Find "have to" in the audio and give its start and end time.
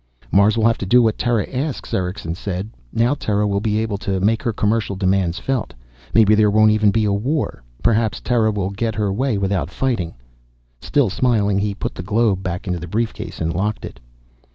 0.65-0.85